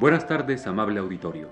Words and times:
Buenas 0.00 0.26
tardes, 0.26 0.66
amable 0.66 0.98
auditorio. 0.98 1.50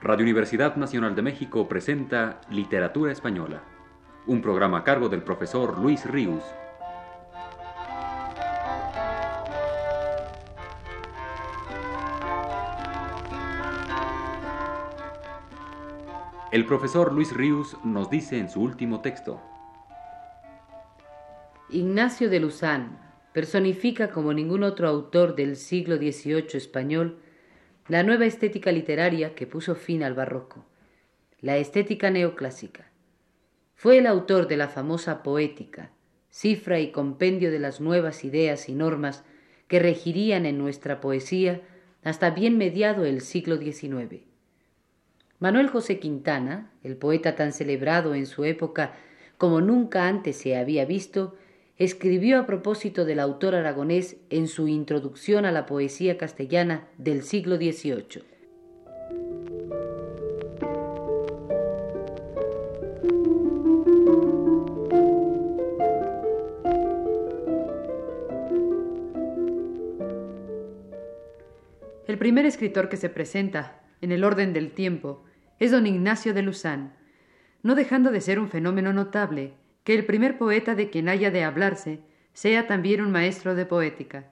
Radio 0.00 0.24
Universidad 0.24 0.74
Nacional 0.74 1.14
de 1.14 1.22
México 1.22 1.68
presenta 1.68 2.40
Literatura 2.50 3.12
Española, 3.12 3.62
un 4.26 4.42
programa 4.42 4.78
a 4.78 4.82
cargo 4.82 5.08
del 5.08 5.22
profesor 5.22 5.78
Luis 5.78 6.04
Ríos. 6.04 6.42
El 16.50 16.66
profesor 16.66 17.12
Luis 17.12 17.32
Ríos 17.32 17.76
nos 17.84 18.10
dice 18.10 18.40
en 18.40 18.50
su 18.50 18.60
último 18.60 19.00
texto. 19.00 19.40
Ignacio 21.70 22.30
de 22.30 22.40
Luzán 22.40 22.98
personifica 23.32 24.10
como 24.10 24.32
ningún 24.32 24.64
otro 24.64 24.88
autor 24.88 25.36
del 25.36 25.54
siglo 25.54 25.98
XVIII 25.98 26.48
español 26.54 27.20
la 27.88 28.02
nueva 28.02 28.26
estética 28.26 28.70
literaria 28.70 29.34
que 29.34 29.46
puso 29.46 29.74
fin 29.74 30.02
al 30.02 30.14
barroco, 30.14 30.66
la 31.40 31.56
estética 31.56 32.10
neoclásica. 32.10 32.90
Fue 33.74 33.96
el 33.98 34.06
autor 34.06 34.46
de 34.46 34.58
la 34.58 34.68
famosa 34.68 35.22
poética, 35.22 35.90
cifra 36.28 36.80
y 36.80 36.90
compendio 36.90 37.50
de 37.50 37.58
las 37.58 37.80
nuevas 37.80 38.24
ideas 38.24 38.68
y 38.68 38.74
normas 38.74 39.24
que 39.68 39.78
regirían 39.78 40.44
en 40.44 40.58
nuestra 40.58 41.00
poesía 41.00 41.62
hasta 42.04 42.30
bien 42.30 42.58
mediado 42.58 43.06
el 43.06 43.22
siglo 43.22 43.56
XIX. 43.56 44.22
Manuel 45.38 45.68
José 45.68 45.98
Quintana, 45.98 46.70
el 46.82 46.96
poeta 46.96 47.36
tan 47.36 47.52
celebrado 47.52 48.14
en 48.14 48.26
su 48.26 48.44
época 48.44 48.94
como 49.38 49.60
nunca 49.60 50.08
antes 50.08 50.36
se 50.36 50.56
había 50.56 50.84
visto, 50.84 51.36
escribió 51.78 52.40
a 52.40 52.46
propósito 52.46 53.04
del 53.04 53.20
autor 53.20 53.54
aragonés 53.54 54.16
en 54.30 54.48
su 54.48 54.66
introducción 54.66 55.44
a 55.44 55.52
la 55.52 55.64
poesía 55.64 56.18
castellana 56.18 56.88
del 56.98 57.22
siglo 57.22 57.56
XVIII. 57.56 58.24
El 72.08 72.18
primer 72.18 72.46
escritor 72.46 72.88
que 72.88 72.96
se 72.96 73.08
presenta, 73.08 73.82
en 74.00 74.10
el 74.10 74.24
orden 74.24 74.52
del 74.52 74.72
tiempo, 74.72 75.22
es 75.60 75.70
don 75.70 75.86
Ignacio 75.86 76.34
de 76.34 76.42
Luzán, 76.42 76.94
no 77.62 77.76
dejando 77.76 78.10
de 78.10 78.20
ser 78.20 78.40
un 78.40 78.48
fenómeno 78.48 78.92
notable, 78.92 79.54
que 79.88 79.94
el 79.94 80.04
primer 80.04 80.36
poeta 80.36 80.74
de 80.74 80.90
quien 80.90 81.08
haya 81.08 81.30
de 81.30 81.44
hablarse 81.44 82.00
sea 82.34 82.66
también 82.66 83.00
un 83.00 83.10
maestro 83.10 83.54
de 83.54 83.64
poética. 83.64 84.30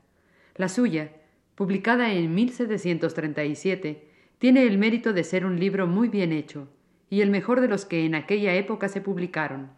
La 0.54 0.68
suya, 0.68 1.12
publicada 1.54 2.12
en 2.12 2.34
1737, 2.34 4.06
tiene 4.36 4.64
el 4.64 4.76
mérito 4.76 5.14
de 5.14 5.24
ser 5.24 5.46
un 5.46 5.58
libro 5.58 5.86
muy 5.86 6.10
bien 6.10 6.30
hecho, 6.30 6.68
y 7.08 7.22
el 7.22 7.30
mejor 7.30 7.62
de 7.62 7.68
los 7.68 7.86
que 7.86 8.04
en 8.04 8.14
aquella 8.14 8.54
época 8.54 8.90
se 8.90 9.00
publicaron. 9.00 9.70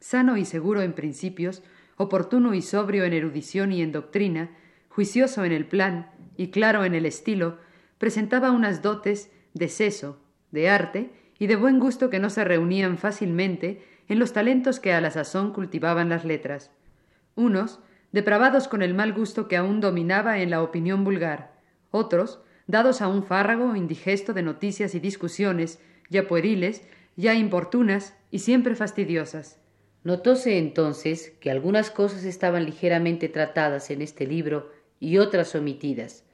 Sano 0.00 0.38
y 0.38 0.46
seguro 0.46 0.80
en 0.80 0.94
principios, 0.94 1.62
oportuno 1.98 2.54
y 2.54 2.62
sobrio 2.62 3.04
en 3.04 3.12
erudición 3.12 3.72
y 3.72 3.82
en 3.82 3.92
doctrina, 3.92 4.56
juicioso 4.88 5.44
en 5.44 5.52
el 5.52 5.66
plan 5.66 6.10
y 6.38 6.48
claro 6.48 6.86
en 6.86 6.94
el 6.94 7.04
estilo, 7.04 7.58
presentaba 7.98 8.50
unas 8.50 8.80
dotes 8.80 9.30
de 9.52 9.68
seso, 9.68 10.22
de 10.52 10.70
arte 10.70 11.10
y 11.38 11.46
de 11.46 11.56
buen 11.56 11.78
gusto 11.78 12.10
que 12.10 12.18
no 12.18 12.30
se 12.30 12.44
reunían 12.44 12.98
fácilmente 12.98 13.82
en 14.08 14.18
los 14.18 14.32
talentos 14.32 14.80
que 14.80 14.92
a 14.92 15.00
la 15.00 15.10
sazón 15.10 15.52
cultivaban 15.52 16.08
las 16.08 16.24
letras. 16.24 16.70
Unos, 17.34 17.80
depravados 18.12 18.68
con 18.68 18.82
el 18.82 18.94
mal 18.94 19.12
gusto 19.12 19.48
que 19.48 19.56
aún 19.56 19.80
dominaba 19.80 20.38
en 20.38 20.50
la 20.50 20.62
opinión 20.62 21.04
vulgar, 21.04 21.52
otros, 21.90 22.40
dados 22.66 23.00
a 23.00 23.08
un 23.08 23.22
fárrago 23.22 23.76
indigesto 23.76 24.32
de 24.32 24.42
noticias 24.42 24.94
y 24.94 25.00
discusiones, 25.00 25.80
ya 26.08 26.26
pueriles, 26.26 26.82
ya 27.16 27.34
importunas 27.34 28.14
y 28.30 28.40
siempre 28.40 28.74
fastidiosas. 28.74 29.60
Notóse 30.04 30.58
entonces 30.58 31.32
que 31.40 31.50
algunas 31.50 31.90
cosas 31.90 32.24
estaban 32.24 32.64
ligeramente 32.64 33.28
tratadas 33.28 33.90
en 33.90 34.02
este 34.02 34.26
libro 34.26 34.70
y 35.00 35.18
otras 35.18 35.54
omitidas. 35.54 36.25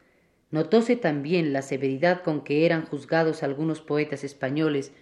Notóse 0.52 0.96
también 0.96 1.52
la 1.52 1.62
severidad 1.62 2.22
con 2.22 2.44
que 2.44 2.66
eran 2.66 2.84
juzgados 2.84 3.42
algunos 3.42 3.80
poetas 3.80 4.22
españoles 4.22 4.92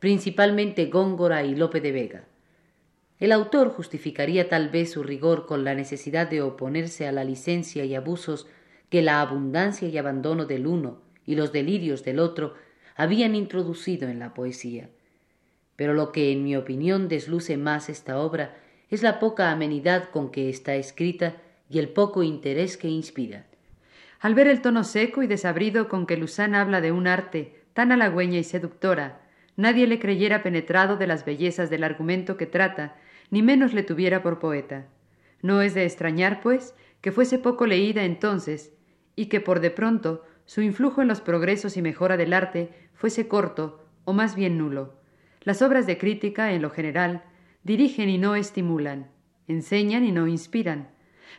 principalmente 0.00 0.86
Góngora 0.86 1.44
y 1.44 1.54
Lope 1.54 1.80
de 1.80 1.92
Vega. 1.92 2.24
El 3.18 3.30
autor 3.32 3.68
justificaría 3.70 4.48
tal 4.48 4.70
vez 4.70 4.92
su 4.92 5.02
rigor 5.02 5.46
con 5.46 5.62
la 5.62 5.74
necesidad 5.74 6.28
de 6.28 6.42
oponerse 6.42 7.06
a 7.06 7.12
la 7.12 7.22
licencia 7.22 7.84
y 7.84 7.94
abusos 7.94 8.46
que 8.88 9.02
la 9.02 9.20
abundancia 9.20 9.88
y 9.88 9.96
abandono 9.98 10.46
del 10.46 10.66
uno 10.66 11.00
y 11.26 11.36
los 11.36 11.52
delirios 11.52 12.02
del 12.02 12.18
otro 12.18 12.54
habían 12.96 13.34
introducido 13.34 14.08
en 14.08 14.18
la 14.18 14.34
poesía. 14.34 14.88
Pero 15.76 15.92
lo 15.92 16.12
que 16.12 16.32
en 16.32 16.44
mi 16.44 16.56
opinión 16.56 17.08
desluce 17.08 17.56
más 17.56 17.88
esta 17.88 18.18
obra 18.18 18.56
es 18.90 19.02
la 19.02 19.18
poca 19.18 19.50
amenidad 19.50 20.10
con 20.10 20.30
que 20.30 20.48
está 20.48 20.76
escrita 20.76 21.36
y 21.68 21.78
el 21.78 21.90
poco 21.90 22.22
interés 22.22 22.76
que 22.76 22.88
inspira. 22.88 23.46
Al 24.24 24.34
ver 24.34 24.48
el 24.48 24.62
tono 24.62 24.84
seco 24.84 25.22
y 25.22 25.26
desabrido 25.26 25.86
con 25.86 26.06
que 26.06 26.16
Luzán 26.16 26.54
habla 26.54 26.80
de 26.80 26.92
un 26.92 27.06
arte 27.06 27.60
tan 27.74 27.92
halagüeña 27.92 28.38
y 28.38 28.44
seductora, 28.44 29.20
nadie 29.54 29.86
le 29.86 29.98
creyera 29.98 30.42
penetrado 30.42 30.96
de 30.96 31.06
las 31.06 31.26
bellezas 31.26 31.68
del 31.68 31.84
argumento 31.84 32.38
que 32.38 32.46
trata, 32.46 32.96
ni 33.28 33.42
menos 33.42 33.74
le 33.74 33.82
tuviera 33.82 34.22
por 34.22 34.38
poeta. 34.38 34.86
No 35.42 35.60
es 35.60 35.74
de 35.74 35.84
extrañar, 35.84 36.40
pues, 36.40 36.74
que 37.02 37.12
fuese 37.12 37.38
poco 37.38 37.66
leída 37.66 38.04
entonces, 38.04 38.72
y 39.14 39.26
que 39.26 39.42
por 39.42 39.60
de 39.60 39.70
pronto 39.70 40.24
su 40.46 40.62
influjo 40.62 41.02
en 41.02 41.08
los 41.08 41.20
progresos 41.20 41.76
y 41.76 41.82
mejora 41.82 42.16
del 42.16 42.32
arte 42.32 42.70
fuese 42.94 43.28
corto, 43.28 43.84
o 44.06 44.14
más 44.14 44.36
bien 44.36 44.56
nulo. 44.56 44.94
Las 45.42 45.60
obras 45.60 45.86
de 45.86 45.98
crítica, 45.98 46.54
en 46.54 46.62
lo 46.62 46.70
general, 46.70 47.24
dirigen 47.62 48.08
y 48.08 48.16
no 48.16 48.36
estimulan, 48.36 49.10
enseñan 49.48 50.02
y 50.02 50.12
no 50.12 50.26
inspiran. 50.26 50.88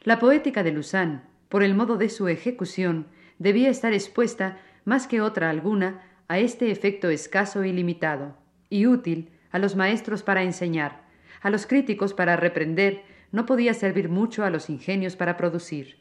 La 0.04 0.20
poética 0.20 0.62
de 0.62 0.72
Luzán, 0.72 1.24
por 1.56 1.64
el 1.64 1.74
modo 1.74 1.96
de 1.96 2.10
su 2.10 2.28
ejecución, 2.28 3.08
debía 3.40 3.70
estar 3.70 3.94
expuesta, 3.94 4.60
más 4.84 5.08
que 5.08 5.22
otra 5.22 5.50
alguna, 5.50 6.02
a 6.28 6.38
este 6.38 6.70
efecto 6.70 7.10
escaso 7.10 7.64
y 7.64 7.72
limitado, 7.72 8.36
y 8.70 8.88
útil 8.88 9.30
a 9.52 9.60
los 9.60 9.78
maestros 9.78 10.22
para 10.22 10.44
enseñar, 10.44 11.06
a 11.40 11.50
los 11.50 11.66
críticos 11.66 12.14
para 12.14 12.36
reprender, 12.36 13.04
no 13.32 13.46
podía 13.46 13.74
servir 13.74 14.10
mucho 14.10 14.44
a 14.44 14.50
los 14.50 14.70
ingenios 14.70 15.16
para 15.16 15.38
producir. 15.38 16.00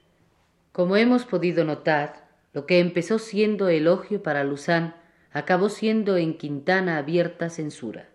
Como 0.72 0.96
hemos 0.96 1.24
podido 1.24 1.62
notar, 1.64 2.26
lo 2.52 2.66
que 2.66 2.80
empezó 2.80 3.20
siendo 3.20 3.68
elogio 3.68 4.24
para 4.24 4.42
Luzán 4.42 4.96
acabó 5.30 5.68
siendo 5.68 6.16
en 6.16 6.36
Quintana 6.36 6.98
abierta 6.98 7.48
censura, 7.48 8.08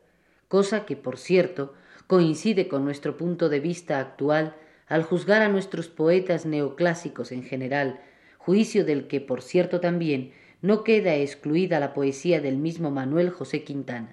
cosa 0.49 0.85
que, 0.85 0.97
por 0.97 1.17
cierto, 1.17 1.73
coincide 2.05 2.67
con 2.67 2.83
nuestro 2.83 3.15
punto 3.15 3.47
de 3.47 3.61
vista 3.61 4.01
actual 4.01 4.55
al 4.89 5.03
juzgar 5.03 5.41
a 5.41 5.49
nuestros 5.49 5.87
poetas 5.87 6.45
neoclásicos 6.45 7.31
en 7.31 7.43
general, 7.43 8.01
juicio 8.37 8.83
del 8.83 9.07
que, 9.07 9.21
por 9.21 9.41
cierto, 9.41 9.79
también 9.79 10.33
no 10.61 10.83
queda 10.83 11.15
excluida 11.15 11.79
la 11.79 11.93
poesía 11.93 12.41
del 12.41 12.57
mismo 12.57 12.91
Manuel 12.91 13.29
José 13.29 13.63
Quintana. 13.63 14.11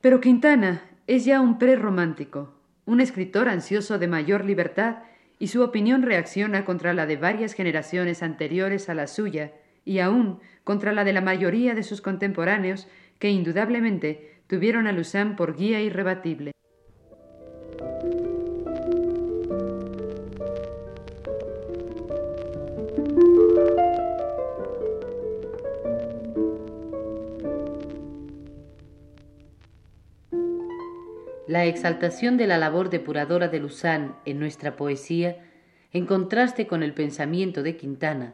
Pero 0.00 0.20
Quintana 0.20 0.82
es 1.06 1.24
ya 1.24 1.40
un 1.40 1.58
prerromántico, 1.58 2.54
un 2.84 3.00
escritor 3.00 3.48
ansioso 3.48 3.98
de 3.98 4.08
mayor 4.08 4.44
libertad, 4.44 4.98
y 5.38 5.48
su 5.48 5.62
opinión 5.62 6.02
reacciona 6.02 6.64
contra 6.64 6.94
la 6.94 7.06
de 7.06 7.16
varias 7.16 7.54
generaciones 7.54 8.22
anteriores 8.22 8.88
a 8.88 8.94
la 8.94 9.08
suya, 9.08 9.52
y 9.84 9.98
aún 9.98 10.38
contra 10.62 10.92
la 10.92 11.02
de 11.02 11.12
la 11.12 11.20
mayoría 11.20 11.74
de 11.74 11.82
sus 11.82 12.00
contemporáneos, 12.00 12.86
que 13.18 13.30
indudablemente 13.30 14.40
tuvieron 14.46 14.86
a 14.86 14.92
Luzán 14.92 15.34
por 15.34 15.56
guía 15.56 15.80
irrebatible. 15.80 16.52
La 31.52 31.66
exaltación 31.66 32.38
de 32.38 32.46
la 32.46 32.56
labor 32.56 32.88
depuradora 32.88 33.48
de 33.48 33.60
Luzán 33.60 34.16
en 34.24 34.38
nuestra 34.38 34.74
poesía, 34.74 35.36
en 35.92 36.06
contraste 36.06 36.66
con 36.66 36.82
el 36.82 36.94
pensamiento 36.94 37.62
de 37.62 37.76
Quintana, 37.76 38.32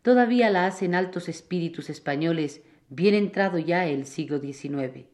todavía 0.00 0.48
la 0.48 0.64
hacen 0.64 0.94
altos 0.94 1.28
espíritus 1.28 1.90
españoles 1.90 2.62
bien 2.88 3.14
entrado 3.14 3.58
ya 3.58 3.84
el 3.84 4.06
siglo 4.06 4.40
XIX. 4.40 5.04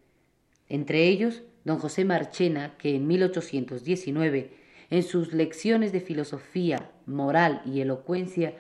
Entre 0.69 1.09
ellos, 1.09 1.43
don 1.65 1.81
José 1.81 2.05
Marchena, 2.05 2.77
que 2.79 2.95
en 2.95 3.09
1819, 3.09 4.53
en 4.91 5.03
sus 5.03 5.33
lecciones 5.33 5.91
de 5.91 6.01
filosofía, 6.01 6.93
moral 7.05 7.63
y 7.67 7.81
elocuencia, 7.81 8.55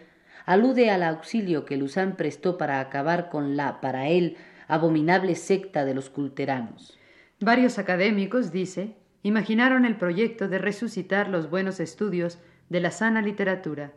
alude 0.46 0.90
al 0.90 1.04
auxilio 1.04 1.64
que 1.64 1.76
Luzán 1.76 2.16
prestó 2.16 2.58
para 2.58 2.80
acabar 2.80 3.30
con 3.30 3.56
la, 3.56 3.80
para 3.80 4.08
él, 4.08 4.36
abominable 4.66 5.36
secta 5.36 5.84
de 5.84 5.94
los 5.94 6.10
culteranos. 6.10 6.99
Varios 7.42 7.78
académicos, 7.78 8.52
dice, 8.52 8.96
imaginaron 9.22 9.86
el 9.86 9.96
proyecto 9.96 10.46
de 10.46 10.58
resucitar 10.58 11.30
los 11.30 11.48
buenos 11.48 11.80
estudios 11.80 12.38
de 12.68 12.80
la 12.80 12.90
sana 12.90 13.22
literatura. 13.22 13.92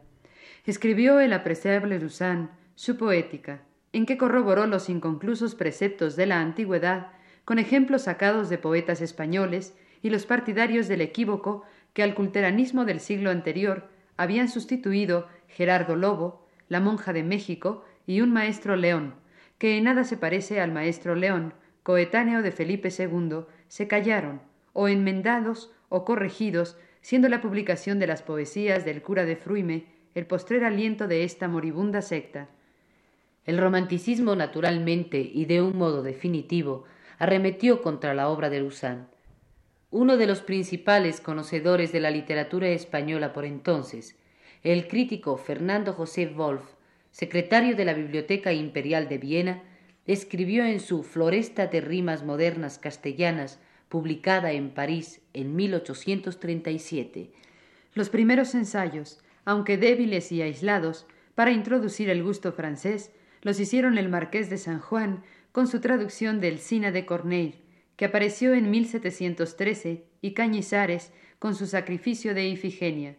Escribió 0.66 1.20
el 1.20 1.34
apreciable 1.34 2.00
Luzán 2.00 2.52
su 2.76 2.96
poética, 2.96 3.62
en 3.92 4.06
que 4.06 4.18
corroboró 4.18 4.66
los 4.66 4.88
inconclusos 4.88 5.56
preceptos 5.56 6.16
de 6.16 6.26
la 6.26 6.40
antigüedad 6.40 7.08
con 7.44 7.60
ejemplos 7.60 8.04
sacados 8.04 8.50
de 8.50 8.58
poetas 8.58 9.02
españoles 9.02 9.78
y 10.02 10.10
los 10.10 10.26
partidarios 10.26 10.88
del 10.88 11.02
equívoco 11.02 11.64
que 11.92 12.02
al 12.02 12.16
culteranismo 12.16 12.86
del 12.86 13.02
siglo 13.02 13.30
anterior 13.30 13.90
habían 14.16 14.48
sustituido 14.48 15.28
Gerardo 15.50 15.98
Lobo, 15.98 16.48
la 16.70 16.80
monja 16.80 17.12
de 17.12 17.24
México 17.24 17.84
y 18.08 18.22
un 18.22 18.32
maestro 18.32 18.78
León, 18.78 19.16
que 19.58 19.78
en 19.78 19.84
nada 19.84 20.06
se 20.06 20.16
parece 20.16 20.62
al 20.62 20.72
maestro 20.72 21.14
León, 21.14 21.54
coetáneo 21.84 22.42
de 22.42 22.52
Felipe 22.52 22.90
II, 22.98 23.46
se 23.68 23.88
callaron, 23.88 24.42
o 24.74 24.88
enmendados 24.88 25.72
o 25.90 26.06
corregidos, 26.06 26.78
siendo 27.02 27.30
la 27.30 27.42
publicación 27.42 28.00
de 28.00 28.08
las 28.08 28.24
poesías 28.24 28.86
del 28.86 29.02
cura 29.02 29.26
de 29.26 29.36
Fruime 29.36 29.86
el 30.16 30.26
postrer 30.26 30.64
aliento 30.64 31.08
de 31.08 31.24
esta 31.24 31.48
moribunda 31.48 32.02
secta. 32.02 32.48
El 33.46 33.58
romanticismo 33.58 34.36
naturalmente 34.36 35.20
y 35.20 35.46
de 35.46 35.62
un 35.62 35.78
modo 35.78 36.04
definitivo 36.04 36.86
arremetió 37.20 37.82
contra 37.82 38.14
la 38.14 38.30
obra 38.30 38.50
de 38.50 38.60
Luzán. 38.60 39.08
Uno 39.92 40.18
de 40.18 40.28
los 40.28 40.42
principales 40.42 41.20
conocedores 41.20 41.92
de 41.92 42.00
la 42.00 42.10
literatura 42.10 42.70
española 42.70 43.34
por 43.34 43.46
entonces, 43.46 44.18
el 44.64 44.88
crítico 44.88 45.38
Fernando 45.38 45.94
José 45.94 46.28
Wolf, 46.28 46.64
secretario 47.12 47.76
de 47.76 47.86
la 47.86 47.94
Biblioteca 47.94 48.54
Imperial 48.54 49.10
de 49.10 49.18
Viena, 49.18 49.64
escribió 50.06 50.66
en 50.66 50.80
su 50.80 51.04
Floresta 51.04 51.68
de 51.68 51.82
Rimas 51.82 52.24
Modernas 52.24 52.78
Castellanas, 52.78 53.60
publicada 53.90 54.52
en 54.52 54.72
París 54.72 55.22
en 55.34 55.56
1837. 55.56 57.32
Los 57.94 58.10
primeros 58.10 58.56
ensayos, 58.56 59.20
aunque 59.46 59.78
débiles 59.78 60.32
y 60.32 60.42
aislados, 60.42 61.06
para 61.36 61.52
introducir 61.52 62.10
el 62.10 62.24
gusto 62.24 62.52
francés, 62.54 63.12
los 63.42 63.60
hicieron 63.60 63.98
el 63.98 64.10
marqués 64.10 64.50
de 64.50 64.58
San 64.58 64.80
Juan 64.80 65.24
con 65.52 65.68
su 65.68 65.80
traducción 65.80 66.40
del 66.40 66.60
Cina 66.60 66.92
de 66.92 67.06
Corneille, 67.06 67.60
que 67.96 68.06
apareció 68.06 68.54
en 68.54 68.72
1713, 68.72 70.06
y 70.22 70.34
Cañizares 70.34 71.12
con 71.38 71.54
su 71.54 71.68
sacrificio 71.68 72.34
de 72.34 72.48
Ifigenia. 72.48 73.18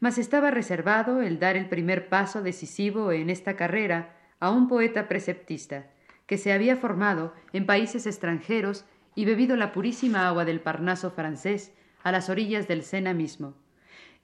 Mas 0.00 0.18
estaba 0.18 0.50
reservado 0.50 1.20
el 1.20 1.38
dar 1.38 1.56
el 1.56 1.68
primer 1.68 2.08
paso 2.08 2.42
decisivo 2.42 3.12
en 3.12 3.30
esta 3.30 3.54
carrera 3.54 4.16
a 4.40 4.50
un 4.50 4.66
poeta 4.66 5.06
preceptista, 5.08 5.90
que 6.28 6.38
se 6.38 6.52
había 6.52 6.76
formado 6.76 7.34
en 7.52 7.66
países 7.66 8.06
extranjeros 8.06 8.84
y 9.16 9.24
bebido 9.24 9.56
la 9.56 9.72
purísima 9.72 10.28
agua 10.28 10.44
del 10.44 10.60
Parnaso 10.60 11.10
francés 11.10 11.72
a 12.04 12.12
las 12.12 12.28
orillas 12.28 12.68
del 12.68 12.84
Sena 12.84 13.14
mismo. 13.14 13.54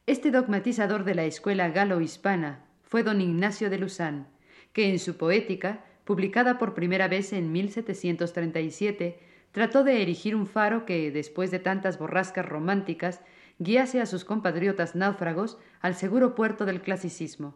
Este 0.07 0.31
dogmatizador 0.31 1.03
de 1.03 1.17
la 1.17 1.25
escuela 1.25 1.69
galo-hispana 1.71 2.65
fue 2.85 3.03
don 3.03 3.21
Ignacio 3.21 3.71
de 3.71 3.79
Luzán, 3.79 4.29
que 4.73 4.89
en 4.89 5.01
su 5.01 5.17
poética 5.17 5.83
publicada 6.05 6.59
por 6.59 6.75
primera 6.75 7.09
vez 7.09 7.33
en 7.33 7.51
1737, 7.51 9.19
trató 9.53 9.85
de 9.85 10.03
erigir 10.03 10.37
un 10.37 10.47
faro 10.47 10.85
que, 10.85 11.11
después 11.11 11.51
de 11.51 11.59
tantas 11.59 11.99
borrascas 11.99 12.47
románticas, 12.47 13.23
guiase 13.59 14.01
a 14.01 14.07
sus 14.07 14.25
compatriotas 14.25 14.95
náufragos 14.95 15.59
al 15.81 15.95
seguro 15.95 16.35
puerto 16.35 16.67
del 16.67 16.83
clasicismo. 16.83 17.55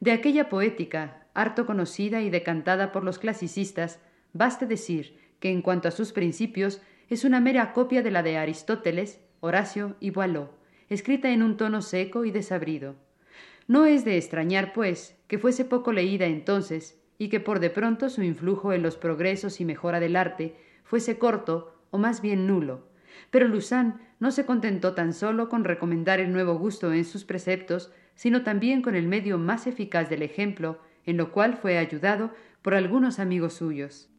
De 0.00 0.12
aquella 0.12 0.48
poética, 0.48 1.26
harto 1.34 1.66
conocida 1.66 2.22
y 2.22 2.30
decantada 2.30 2.92
por 2.92 3.04
los 3.04 3.18
clasicistas, 3.18 4.00
baste 4.32 4.66
decir 4.66 5.18
que 5.40 5.50
en 5.50 5.62
cuanto 5.62 5.88
a 5.88 5.90
sus 5.92 6.12
principios 6.12 6.80
es 7.08 7.24
una 7.24 7.40
mera 7.40 7.72
copia 7.72 8.02
de 8.02 8.10
la 8.10 8.22
de 8.22 8.36
Aristóteles, 8.36 9.20
Horacio 9.40 9.96
y 10.00 10.10
Boileau, 10.10 10.50
escrita 10.88 11.30
en 11.30 11.42
un 11.42 11.56
tono 11.56 11.82
seco 11.82 12.24
y 12.24 12.30
desabrido. 12.30 12.94
No 13.66 13.86
es 13.86 14.04
de 14.04 14.16
extrañar, 14.16 14.72
pues, 14.72 15.16
que 15.28 15.38
fuese 15.38 15.64
poco 15.64 15.92
leída 15.92 16.26
entonces 16.26 17.00
y 17.18 17.28
que 17.28 17.40
por 17.40 17.60
de 17.60 17.70
pronto 17.70 18.08
su 18.08 18.22
influjo 18.22 18.72
en 18.72 18.82
los 18.82 18.96
progresos 18.96 19.60
y 19.60 19.64
mejora 19.64 20.00
del 20.00 20.16
arte 20.16 20.56
fuese 20.84 21.18
corto 21.18 21.76
o 21.90 21.98
más 21.98 22.20
bien 22.20 22.46
nulo. 22.46 22.88
Pero 23.30 23.46
Luzán 23.46 24.00
no 24.20 24.30
se 24.30 24.44
contentó 24.44 24.94
tan 24.94 25.12
solo 25.12 25.48
con 25.48 25.64
recomendar 25.64 26.20
el 26.20 26.32
nuevo 26.32 26.56
gusto 26.58 26.92
en 26.92 27.04
sus 27.04 27.24
preceptos, 27.24 27.90
sino 28.14 28.42
también 28.44 28.82
con 28.82 28.94
el 28.94 29.08
medio 29.08 29.38
más 29.38 29.66
eficaz 29.66 30.08
del 30.10 30.22
ejemplo, 30.22 30.78
en 31.06 31.16
lo 31.16 31.32
cual 31.32 31.56
fue 31.56 31.78
ayudado 31.78 32.30
por 32.62 32.74
algunos 32.74 33.18
amigos 33.18 33.54
suyos. 33.54 34.10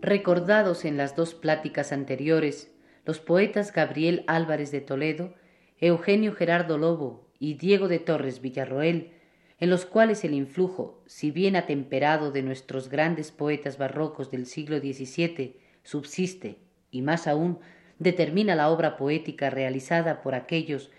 Recordados 0.00 0.84
en 0.84 0.96
las 0.96 1.16
dos 1.16 1.34
pláticas 1.34 1.92
anteriores, 1.92 2.72
los 3.06 3.20
poetas 3.20 3.72
Gabriel 3.72 4.24
Álvarez 4.26 4.70
de 4.70 4.80
Toledo, 4.80 5.34
Eugenio 5.80 6.34
Gerardo 6.34 6.78
Lobo 6.78 7.26
y 7.38 7.54
Diego 7.54 7.88
de 7.88 7.98
Torres 7.98 8.40
Villarroel, 8.40 9.10
en 9.58 9.70
los 9.70 9.86
cuales 9.86 10.24
el 10.24 10.32
influjo, 10.32 11.02
si 11.06 11.30
bien 11.30 11.56
atemperado 11.56 12.30
de 12.30 12.42
nuestros 12.42 12.88
grandes 12.88 13.32
poetas 13.32 13.76
barrocos 13.76 14.30
del 14.30 14.46
siglo 14.46 14.78
XVII, 14.78 15.56
subsiste, 15.82 16.58
y 16.90 17.02
más 17.02 17.26
aún, 17.26 17.58
determina 17.98 18.54
la 18.54 18.70
obra 18.70 18.96
poética 18.96 19.50
realizada 19.50 20.22
por 20.22 20.34
aquellos, 20.34 20.90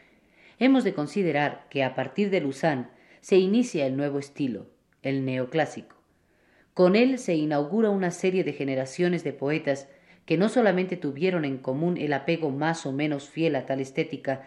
hemos 0.59 0.83
de 0.83 0.93
considerar 0.93 1.67
que 1.69 1.83
a 1.83 1.95
partir 1.95 2.29
de 2.29 2.41
Luzán 2.41 2.91
se 3.21 3.37
inicia 3.37 3.85
el 3.85 3.95
nuevo 3.95 4.19
estilo, 4.19 4.67
el 5.01 5.25
neoclásico. 5.25 5.95
Con 6.73 6.97
él 6.97 7.17
se 7.17 7.35
inaugura 7.35 7.89
una 7.89 8.11
serie 8.11 8.43
de 8.43 8.51
generaciones 8.51 9.23
de 9.23 9.31
poetas 9.31 9.87
que 10.25 10.37
no 10.37 10.49
solamente 10.49 10.97
tuvieron 10.97 11.45
en 11.45 11.57
común 11.57 11.97
el 11.97 12.11
apego 12.13 12.49
más 12.49 12.85
o 12.85 12.91
menos 12.91 13.29
fiel 13.29 13.55
a 13.55 13.65
tal 13.65 13.79
estética, 13.79 14.43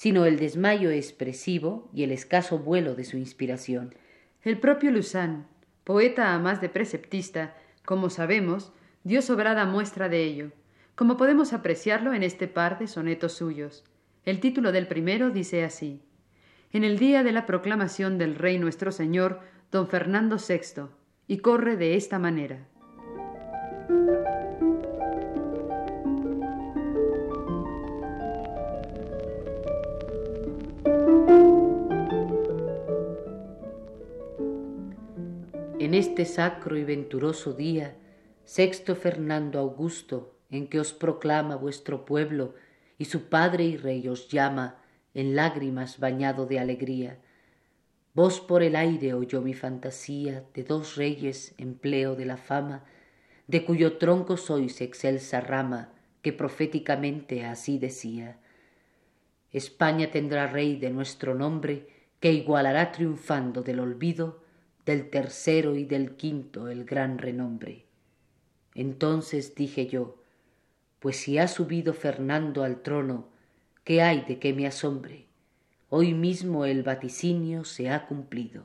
sino 0.00 0.24
el 0.24 0.38
desmayo 0.38 0.88
expresivo 0.88 1.90
y 1.92 2.04
el 2.04 2.10
escaso 2.10 2.58
vuelo 2.58 2.94
de 2.94 3.04
su 3.04 3.18
inspiración. 3.18 3.94
El 4.40 4.58
propio 4.58 4.90
Luzán, 4.90 5.46
poeta 5.84 6.32
a 6.32 6.38
más 6.38 6.62
de 6.62 6.70
preceptista, 6.70 7.54
como 7.84 8.08
sabemos, 8.08 8.72
dio 9.04 9.20
sobrada 9.20 9.66
muestra 9.66 10.08
de 10.08 10.24
ello, 10.24 10.52
como 10.94 11.18
podemos 11.18 11.52
apreciarlo 11.52 12.14
en 12.14 12.22
este 12.22 12.48
par 12.48 12.78
de 12.78 12.86
sonetos 12.86 13.34
suyos. 13.34 13.84
El 14.24 14.40
título 14.40 14.72
del 14.72 14.86
primero 14.86 15.28
dice 15.28 15.64
así 15.64 16.00
En 16.72 16.82
el 16.82 16.98
día 16.98 17.22
de 17.22 17.32
la 17.32 17.44
proclamación 17.44 18.16
del 18.16 18.36
Rey 18.36 18.58
nuestro 18.58 18.92
Señor, 18.92 19.40
don 19.70 19.86
Fernando 19.86 20.38
VI, 20.38 20.84
y 21.26 21.40
corre 21.40 21.76
de 21.76 21.96
esta 21.96 22.18
manera. 22.18 22.69
En 35.90 35.94
este 35.94 36.24
sacro 36.24 36.76
y 36.76 36.84
venturoso 36.84 37.52
día, 37.52 37.96
sexto 38.44 38.94
Fernando 38.94 39.58
Augusto, 39.58 40.36
en 40.48 40.68
que 40.68 40.78
os 40.78 40.92
proclama 40.92 41.56
vuestro 41.56 42.04
pueblo, 42.04 42.54
y 42.96 43.06
su 43.06 43.28
Padre 43.28 43.64
y 43.64 43.76
Rey 43.76 44.06
os 44.06 44.28
llama, 44.28 44.78
en 45.14 45.34
lágrimas 45.34 45.98
bañado 45.98 46.46
de 46.46 46.60
alegría, 46.60 47.18
Vos 48.14 48.40
por 48.40 48.62
el 48.62 48.76
aire 48.76 49.14
oyó 49.14 49.42
mi 49.42 49.52
fantasía 49.52 50.44
de 50.54 50.62
dos 50.62 50.94
reyes 50.94 51.56
empleo 51.58 52.14
de 52.14 52.26
la 52.26 52.36
fama, 52.36 52.84
de 53.48 53.64
cuyo 53.64 53.98
tronco 53.98 54.36
sois 54.36 54.80
excelsa 54.80 55.40
rama, 55.40 55.92
que 56.22 56.32
proféticamente 56.32 57.44
así 57.44 57.80
decía. 57.80 58.38
España 59.50 60.12
tendrá 60.12 60.46
rey 60.46 60.76
de 60.76 60.90
nuestro 60.90 61.34
nombre, 61.34 61.88
que 62.20 62.32
igualará 62.32 62.92
triunfando 62.92 63.62
del 63.62 63.80
olvido 63.80 64.48
del 64.90 65.08
tercero 65.08 65.76
y 65.76 65.84
del 65.84 66.16
quinto 66.16 66.66
el 66.66 66.84
gran 66.84 67.18
renombre. 67.18 67.84
Entonces 68.74 69.54
dije 69.54 69.86
yo, 69.86 70.16
pues 70.98 71.16
si 71.16 71.38
ha 71.38 71.46
subido 71.46 71.94
Fernando 71.94 72.64
al 72.64 72.82
trono, 72.82 73.28
¿qué 73.84 74.02
hay 74.02 74.22
de 74.22 74.40
que 74.40 74.52
me 74.52 74.66
asombre? 74.66 75.26
Hoy 75.90 76.12
mismo 76.12 76.64
el 76.64 76.82
vaticinio 76.82 77.64
se 77.64 77.88
ha 77.88 78.08
cumplido. 78.08 78.64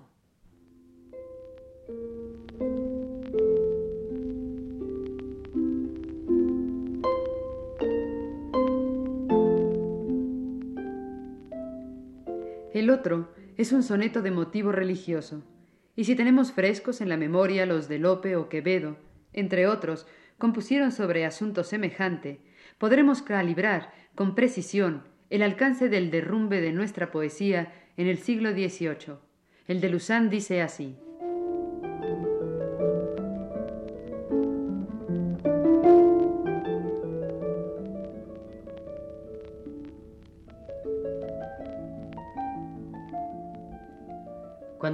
El 12.74 12.90
otro 12.90 13.30
es 13.58 13.72
un 13.72 13.84
soneto 13.84 14.24
de 14.24 14.32
motivo 14.32 14.72
religioso, 14.72 15.44
y 15.96 16.06
si 16.06 16.16
tenemos 16.16 16.52
frescos 16.52 17.02
en 17.02 17.10
la 17.10 17.18
memoria 17.18 17.66
los 17.66 17.88
de 17.88 18.00
Lope 18.00 18.36
o 18.36 18.50
Quevedo, 18.50 18.98
entre 19.34 19.68
otros, 19.68 20.08
compusieron 20.38 20.92
sobre 20.92 21.26
asunto 21.26 21.64
semejante, 21.64 22.40
podremos 22.78 23.22
calibrar 23.22 23.94
con 24.16 24.36
precisión 24.36 25.04
el 25.30 25.42
alcance 25.42 25.90
del 25.90 26.12
derrumbe 26.12 26.62
de 26.62 26.72
nuestra 26.72 27.12
poesía 27.12 27.74
en 27.98 28.08
el 28.08 28.18
siglo 28.18 28.52
XVIII. 28.52 29.16
El 29.68 29.82
de 29.82 29.90
Luzán 29.90 30.30
dice 30.30 30.62
así. 30.62 30.98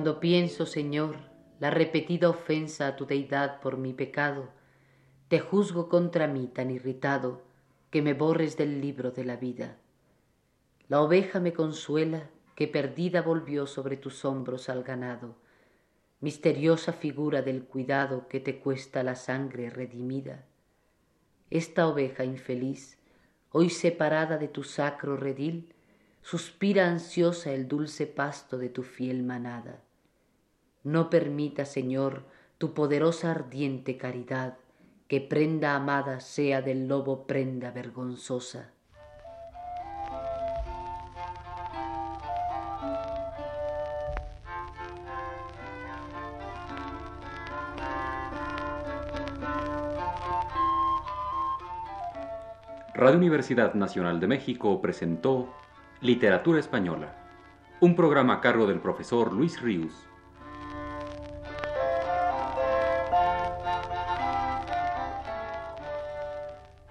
Cuando 0.01 0.19
pienso, 0.19 0.65
Señor, 0.65 1.17
la 1.59 1.69
repetida 1.69 2.27
ofensa 2.27 2.87
a 2.87 2.95
tu 2.95 3.05
deidad 3.05 3.61
por 3.61 3.77
mi 3.77 3.93
pecado, 3.93 4.49
te 5.27 5.39
juzgo 5.39 5.89
contra 5.89 6.25
mí 6.25 6.47
tan 6.47 6.71
irritado 6.71 7.43
que 7.91 8.01
me 8.01 8.15
borres 8.15 8.57
del 8.57 8.81
libro 8.81 9.11
de 9.11 9.25
la 9.25 9.35
vida. 9.35 9.77
La 10.87 11.01
oveja 11.01 11.39
me 11.39 11.53
consuela 11.53 12.31
que 12.55 12.67
perdida 12.67 13.21
volvió 13.21 13.67
sobre 13.67 13.95
tus 13.95 14.25
hombros 14.25 14.69
al 14.69 14.81
ganado, 14.81 15.35
misteriosa 16.19 16.93
figura 16.93 17.43
del 17.43 17.63
cuidado 17.65 18.27
que 18.27 18.39
te 18.39 18.57
cuesta 18.57 19.03
la 19.03 19.13
sangre 19.13 19.69
redimida. 19.69 20.45
Esta 21.51 21.87
oveja 21.87 22.25
infeliz, 22.25 22.97
hoy 23.51 23.69
separada 23.69 24.39
de 24.39 24.47
tu 24.47 24.63
sacro 24.63 25.15
redil, 25.15 25.75
suspira 26.23 26.89
ansiosa 26.89 27.53
el 27.53 27.67
dulce 27.67 28.07
pasto 28.07 28.57
de 28.57 28.69
tu 28.69 28.81
fiel 28.81 29.21
manada. 29.21 29.83
No 30.83 31.09
permita, 31.11 31.65
Señor, 31.65 32.23
tu 32.57 32.73
poderosa 32.73 33.31
ardiente 33.31 33.97
caridad, 33.97 34.57
que 35.07 35.21
prenda 35.21 35.75
amada 35.75 36.19
sea 36.19 36.61
del 36.61 36.87
lobo 36.87 37.27
prenda 37.27 37.69
vergonzosa. 37.71 38.71
Radio 52.93 53.17
Universidad 53.17 53.73
Nacional 53.73 54.19
de 54.19 54.27
México 54.27 54.81
presentó 54.81 55.47
Literatura 56.01 56.59
Española, 56.59 57.15
un 57.79 57.95
programa 57.95 58.35
a 58.35 58.41
cargo 58.41 58.67
del 58.67 58.79
profesor 58.79 59.33
Luis 59.33 59.59
Ríos. 59.61 60.10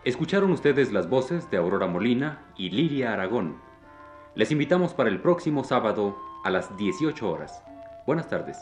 Escucharon 0.02 0.50
ustedes 0.50 0.92
las 0.92 1.10
voces 1.10 1.50
de 1.50 1.58
Aurora 1.58 1.86
Molina 1.86 2.42
y 2.56 2.70
Lilia 2.70 3.12
Aragón. 3.12 3.60
Les 4.34 4.50
invitamos 4.50 4.94
para 4.94 5.10
el 5.10 5.20
próximo 5.20 5.62
sábado 5.62 6.16
a 6.42 6.48
las 6.48 6.74
18 6.78 7.30
horas. 7.30 7.62
Buenas 8.06 8.26
tardes. 8.26 8.56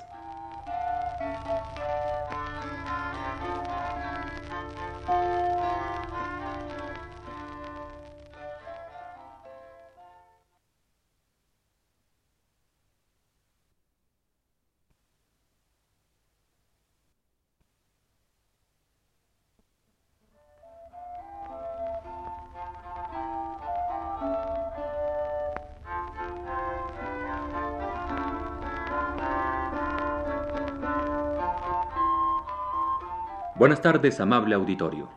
Buenas 33.59 33.83
tardes, 33.83 34.21
amable 34.21 34.55
auditorio. 34.55 35.09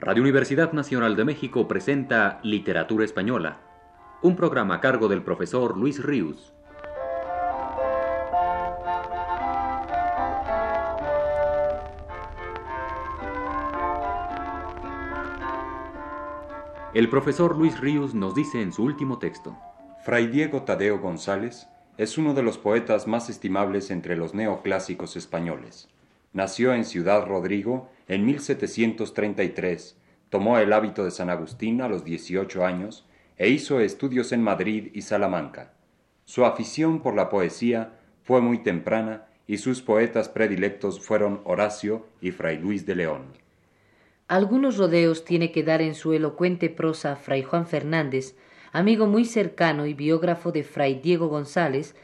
Radio 0.00 0.22
Universidad 0.22 0.72
Nacional 0.72 1.16
de 1.16 1.26
México 1.26 1.68
presenta 1.68 2.40
Literatura 2.42 3.04
Española, 3.04 3.58
un 4.22 4.36
programa 4.36 4.76
a 4.76 4.80
cargo 4.80 5.06
del 5.06 5.22
profesor 5.22 5.76
Luis 5.76 6.02
Ríos. 6.02 6.54
El 16.94 17.10
profesor 17.10 17.58
Luis 17.58 17.78
Ríos 17.78 18.14
nos 18.14 18.34
dice 18.34 18.62
en 18.62 18.72
su 18.72 18.82
último 18.82 19.18
texto. 19.18 19.54
Fray 20.00 20.28
Diego 20.28 20.62
Tadeo 20.62 21.00
González 21.00 21.68
es 21.98 22.16
uno 22.16 22.32
de 22.32 22.42
los 22.42 22.56
poetas 22.56 23.06
más 23.06 23.28
estimables 23.28 23.90
entre 23.90 24.16
los 24.16 24.32
neoclásicos 24.32 25.16
españoles 25.16 25.90
Nació 26.32 26.74
en 26.74 26.84
Ciudad 26.84 27.26
Rodrigo 27.26 27.90
en 28.08 28.24
1733, 28.26 29.96
tomó 30.28 30.58
el 30.58 30.72
hábito 30.72 31.04
de 31.04 31.10
San 31.10 31.30
Agustín 31.30 31.80
a 31.80 31.88
los 31.88 32.04
18 32.04 32.64
años 32.64 33.06
e 33.36 33.48
hizo 33.48 33.80
estudios 33.80 34.32
en 34.32 34.42
Madrid 34.42 34.90
y 34.92 35.02
Salamanca. 35.02 35.72
Su 36.24 36.44
afición 36.44 37.00
por 37.00 37.14
la 37.14 37.28
poesía 37.28 37.98
fue 38.22 38.40
muy 38.40 38.58
temprana 38.62 39.26
y 39.46 39.58
sus 39.58 39.82
poetas 39.82 40.28
predilectos 40.28 41.00
fueron 41.00 41.40
Horacio 41.44 42.06
y 42.20 42.32
Fray 42.32 42.58
Luis 42.58 42.84
de 42.86 42.96
León. 42.96 43.22
Algunos 44.28 44.76
rodeos 44.76 45.24
tiene 45.24 45.52
que 45.52 45.62
dar 45.62 45.80
en 45.80 45.94
su 45.94 46.12
elocuente 46.12 46.68
prosa 46.68 47.14
Fray 47.14 47.44
Juan 47.44 47.66
Fernández, 47.66 48.36
amigo 48.72 49.06
muy 49.06 49.24
cercano 49.24 49.86
y 49.86 49.94
biógrafo 49.94 50.50
de 50.50 50.64
Fray 50.64 50.96
Diego 50.96 51.28
González, 51.28 51.94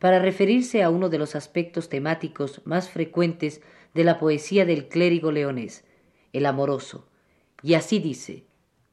para 0.00 0.18
referirse 0.18 0.82
a 0.82 0.90
uno 0.90 1.10
de 1.10 1.18
los 1.18 1.36
aspectos 1.36 1.88
temáticos 1.88 2.62
más 2.64 2.88
frecuentes 2.88 3.60
de 3.94 4.02
la 4.02 4.18
poesía 4.18 4.64
del 4.64 4.88
clérigo 4.88 5.30
leonés, 5.30 5.84
el 6.32 6.46
amoroso, 6.46 7.06
y 7.62 7.74
así 7.74 7.98
dice 7.98 8.46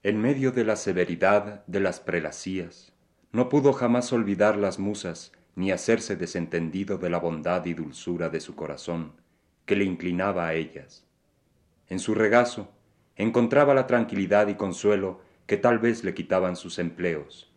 En 0.03 0.21
medio 0.21 0.51
de 0.51 0.65
la 0.65 0.75
severidad 0.75 1.65
de 1.65 1.79
las 1.79 2.01
prelasías, 2.01 2.91
no 3.31 3.47
pudo 3.47 3.71
jamás 3.71 4.11
olvidar 4.11 4.57
las 4.57 4.79
musas, 4.79 5.31
ni 5.55 5.71
hacerse 5.71 6.17
desentendido 6.17 6.97
de 6.97 7.09
la 7.09 7.19
bondad 7.19 7.65
y 7.65 7.73
dulzura 7.73 8.29
de 8.29 8.41
su 8.41 8.55
corazón, 8.55 9.13
que 9.65 9.75
le 9.75 9.85
inclinaba 9.85 10.47
a 10.47 10.53
ellas. 10.53 11.05
En 11.87 11.99
su 11.99 12.15
regazo 12.15 12.69
encontraba 13.15 13.73
la 13.73 13.87
tranquilidad 13.87 14.49
y 14.49 14.55
consuelo 14.55 15.21
que 15.45 15.55
tal 15.55 15.79
vez 15.79 16.03
le 16.03 16.13
quitaban 16.13 16.57
sus 16.57 16.79
empleos, 16.79 17.49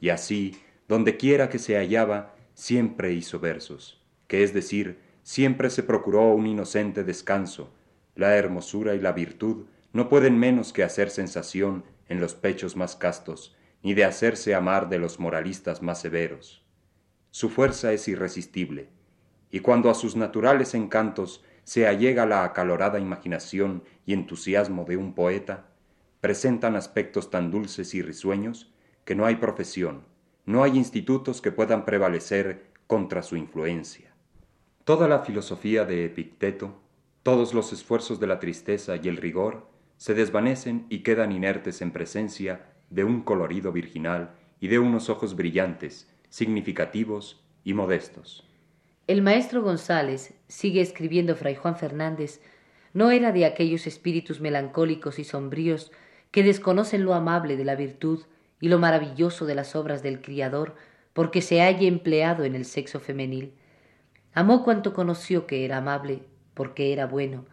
y 0.00 0.08
así, 0.08 0.56
donde 0.88 1.18
quiera 1.18 1.50
que 1.50 1.58
se 1.58 1.76
hallaba, 1.76 2.33
siempre 2.54 3.12
hizo 3.12 3.40
versos, 3.40 4.02
que 4.26 4.42
es 4.42 4.54
decir, 4.54 4.98
siempre 5.22 5.70
se 5.70 5.82
procuró 5.82 6.32
un 6.32 6.46
inocente 6.46 7.04
descanso. 7.04 7.72
La 8.14 8.36
hermosura 8.36 8.94
y 8.94 9.00
la 9.00 9.12
virtud 9.12 9.66
no 9.92 10.08
pueden 10.08 10.38
menos 10.38 10.72
que 10.72 10.82
hacer 10.82 11.10
sensación 11.10 11.84
en 12.08 12.20
los 12.20 12.34
pechos 12.34 12.76
más 12.76 12.96
castos, 12.96 13.56
ni 13.82 13.94
de 13.94 14.04
hacerse 14.04 14.54
amar 14.54 14.88
de 14.88 14.98
los 14.98 15.20
moralistas 15.20 15.82
más 15.82 16.00
severos. 16.00 16.64
Su 17.30 17.48
fuerza 17.48 17.92
es 17.92 18.06
irresistible, 18.08 18.88
y 19.50 19.60
cuando 19.60 19.90
a 19.90 19.94
sus 19.94 20.16
naturales 20.16 20.74
encantos 20.74 21.44
se 21.64 21.86
allega 21.86 22.26
la 22.26 22.44
acalorada 22.44 22.98
imaginación 22.98 23.84
y 24.06 24.12
entusiasmo 24.12 24.84
de 24.84 24.96
un 24.96 25.14
poeta, 25.14 25.66
presentan 26.20 26.76
aspectos 26.76 27.30
tan 27.30 27.50
dulces 27.50 27.94
y 27.94 28.02
risueños 28.02 28.72
que 29.04 29.14
no 29.14 29.26
hay 29.26 29.36
profesión, 29.36 30.04
no 30.46 30.62
hay 30.62 30.76
institutos 30.76 31.40
que 31.40 31.52
puedan 31.52 31.84
prevalecer 31.84 32.66
contra 32.86 33.22
su 33.22 33.36
influencia. 33.36 34.12
Toda 34.84 35.08
la 35.08 35.20
filosofía 35.20 35.84
de 35.84 36.04
Epicteto, 36.04 36.80
todos 37.22 37.54
los 37.54 37.72
esfuerzos 37.72 38.20
de 38.20 38.26
la 38.26 38.38
tristeza 38.38 38.96
y 39.02 39.08
el 39.08 39.16
rigor 39.16 39.66
se 39.96 40.12
desvanecen 40.12 40.86
y 40.90 40.98
quedan 40.98 41.32
inertes 41.32 41.80
en 41.80 41.90
presencia 41.90 42.66
de 42.90 43.04
un 43.04 43.22
colorido 43.22 43.72
virginal 43.72 44.34
y 44.60 44.68
de 44.68 44.78
unos 44.78 45.08
ojos 45.08 45.34
brillantes, 45.34 46.10
significativos 46.28 47.42
y 47.64 47.72
modestos. 47.72 48.46
El 49.06 49.22
maestro 49.22 49.62
González, 49.62 50.34
sigue 50.48 50.80
escribiendo 50.80 51.36
Fray 51.36 51.54
Juan 51.54 51.76
Fernández, 51.76 52.42
no 52.92 53.10
era 53.10 53.32
de 53.32 53.46
aquellos 53.46 53.86
espíritus 53.86 54.40
melancólicos 54.40 55.18
y 55.18 55.24
sombríos 55.24 55.92
que 56.30 56.42
desconocen 56.42 57.04
lo 57.04 57.14
amable 57.14 57.56
de 57.56 57.64
la 57.64 57.74
virtud 57.74 58.24
y 58.64 58.68
lo 58.68 58.78
maravilloso 58.78 59.44
de 59.44 59.54
las 59.54 59.76
obras 59.76 60.02
del 60.02 60.22
Criador 60.22 60.74
porque 61.12 61.42
se 61.42 61.60
haya 61.60 61.86
empleado 61.86 62.44
en 62.44 62.54
el 62.54 62.64
sexo 62.64 62.98
femenil, 62.98 63.52
Amó 64.32 64.64
cuanto 64.64 64.94
conoció 64.94 65.46
que 65.46 65.66
era 65.66 65.76
amable, 65.76 66.22
porque 66.54 66.94
era 66.94 67.06
bueno, 67.06 67.44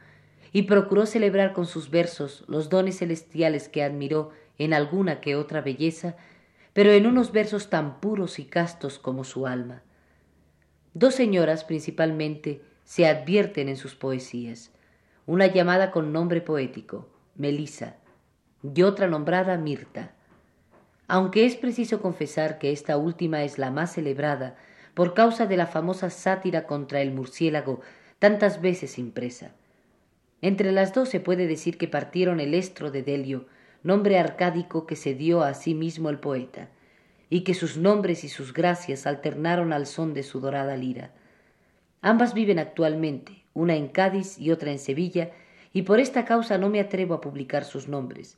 y 0.54 0.62
procuró 0.62 1.06
celebrar 1.06 1.52
con 1.52 1.66
sus 1.66 1.90
versos 1.90 2.46
los 2.48 2.70
dones 2.70 3.00
celestiales 3.00 3.68
que 3.68 3.84
admiró 3.84 4.32
en 4.58 4.74
alguna 4.74 5.20
que 5.20 5.36
otra 5.36 5.60
belleza, 5.60 6.16
pero 6.72 6.92
en 6.92 7.06
unos 7.06 7.34
versos 7.34 7.70
tan 7.70 8.00
puros 8.00 8.40
y 8.40 8.46
castos 8.46 8.98
como 8.98 9.26
su 9.26 9.48
alma. 9.48 9.82
Dos 10.94 11.14
señoras 11.14 11.66
principalmente 11.66 12.62
se 12.86 13.06
advierten 13.06 13.68
en 13.68 13.76
sus 13.76 13.96
poesías, 13.96 14.72
una 15.26 15.48
llamada 15.48 15.92
con 15.92 16.14
nombre 16.14 16.40
poético, 16.40 17.10
Melisa, 17.36 17.98
y 18.64 18.82
otra 18.84 19.08
nombrada 19.08 19.58
Mirta. 19.58 20.16
Aunque 21.14 21.46
es 21.46 21.58
preciso 21.58 22.02
confesar 22.02 22.58
que 22.58 22.72
esta 22.72 22.96
última 22.96 23.44
es 23.44 23.58
la 23.58 23.70
más 23.70 23.96
celebrada, 23.96 24.56
por 24.94 25.14
causa 25.14 25.46
de 25.46 25.58
la 25.58 25.68
famosa 25.68 26.10
sátira 26.10 26.66
contra 26.66 27.02
el 27.02 27.12
murciélago 27.12 27.82
tantas 28.18 28.62
veces 28.62 28.98
impresa. 28.98 29.52
Entre 30.42 30.72
las 30.72 30.94
dos 30.94 31.10
se 31.10 31.20
puede 31.20 31.48
decir 31.48 31.78
que 31.78 31.90
partieron 31.90 32.40
el 32.40 32.54
estro 32.54 32.92
de 32.92 33.04
Delio, 33.04 33.46
nombre 33.84 34.20
arcádico 34.20 34.88
que 34.88 34.96
se 34.96 35.14
dio 35.14 35.44
a 35.44 35.54
sí 35.54 35.76
mismo 35.76 36.10
el 36.10 36.18
poeta, 36.18 36.70
y 37.30 37.42
que 37.42 37.56
sus 37.56 37.76
nombres 37.76 38.24
y 38.24 38.30
sus 38.30 38.54
gracias 38.54 39.06
alternaron 39.06 39.74
al 39.74 39.88
son 39.88 40.14
de 40.14 40.24
su 40.24 40.40
dorada 40.40 40.78
lira. 40.78 41.12
Ambas 42.02 42.34
viven 42.34 42.58
actualmente, 42.58 43.44
una 43.54 43.76
en 43.76 43.90
Cádiz 43.90 44.40
y 44.40 44.50
otra 44.52 44.72
en 44.72 44.80
Sevilla, 44.80 45.32
y 45.74 45.82
por 45.82 46.00
esta 46.00 46.24
causa 46.24 46.58
no 46.58 46.70
me 46.70 46.80
atrevo 46.80 47.16
a 47.16 47.20
publicar 47.20 47.66
sus 47.66 47.90
nombres. 47.90 48.38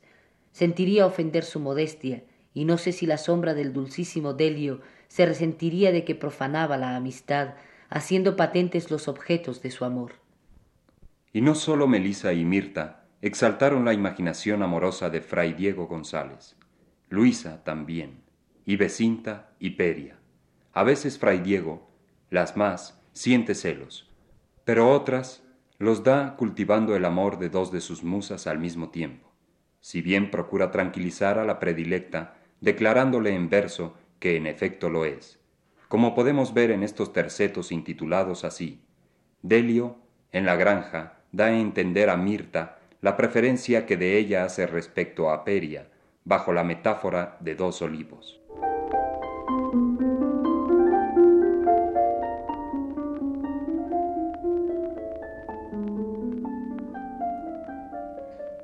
Sentiría 0.50 1.06
ofender 1.06 1.44
su 1.44 1.60
modestia, 1.60 2.24
y 2.54 2.64
no 2.64 2.78
sé 2.78 2.92
si 2.92 3.04
la 3.04 3.18
sombra 3.18 3.52
del 3.52 3.72
dulcísimo 3.72 4.32
Delio 4.32 4.80
se 5.08 5.26
resentiría 5.26 5.92
de 5.92 6.04
que 6.04 6.14
profanaba 6.14 6.76
la 6.76 6.96
amistad, 6.96 7.54
haciendo 7.90 8.36
patentes 8.36 8.90
los 8.90 9.08
objetos 9.08 9.60
de 9.60 9.70
su 9.70 9.84
amor. 9.84 10.12
Y 11.32 11.40
no 11.40 11.56
sólo 11.56 11.88
Melisa 11.88 12.32
y 12.32 12.44
Mirta 12.44 13.06
exaltaron 13.20 13.84
la 13.84 13.92
imaginación 13.92 14.62
amorosa 14.62 15.10
de 15.10 15.20
Fray 15.20 15.52
Diego 15.54 15.88
González, 15.88 16.56
Luisa 17.10 17.64
también, 17.64 18.22
y 18.64 18.76
Becinta 18.76 19.50
y 19.58 19.70
Peria. 19.70 20.16
A 20.72 20.84
veces 20.84 21.18
Fray 21.18 21.40
Diego, 21.40 21.90
las 22.30 22.56
más, 22.56 23.00
siente 23.12 23.54
celos, 23.54 24.10
pero 24.64 24.90
otras 24.90 25.42
los 25.78 26.04
da 26.04 26.36
cultivando 26.36 26.94
el 26.94 27.04
amor 27.04 27.38
de 27.38 27.48
dos 27.48 27.72
de 27.72 27.80
sus 27.80 28.04
musas 28.04 28.46
al 28.46 28.58
mismo 28.58 28.90
tiempo. 28.90 29.32
Si 29.80 30.02
bien 30.02 30.30
procura 30.30 30.70
tranquilizar 30.70 31.38
a 31.38 31.44
la 31.44 31.58
predilecta, 31.58 32.36
declarándole 32.64 33.34
en 33.34 33.50
verso 33.50 33.94
que 34.18 34.36
en 34.36 34.46
efecto 34.46 34.88
lo 34.88 35.04
es, 35.04 35.38
como 35.88 36.14
podemos 36.14 36.54
ver 36.54 36.70
en 36.70 36.82
estos 36.82 37.12
tercetos 37.12 37.70
intitulados 37.70 38.42
así. 38.42 38.80
Delio, 39.42 39.98
en 40.32 40.46
la 40.46 40.56
granja, 40.56 41.18
da 41.30 41.46
a 41.46 41.58
entender 41.58 42.08
a 42.08 42.16
Mirta 42.16 42.78
la 43.02 43.18
preferencia 43.18 43.84
que 43.84 43.98
de 43.98 44.16
ella 44.16 44.44
hace 44.44 44.66
respecto 44.66 45.28
a 45.30 45.44
Peria, 45.44 45.88
bajo 46.24 46.54
la 46.54 46.64
metáfora 46.64 47.36
de 47.40 47.54
dos 47.54 47.82
olivos. 47.82 48.40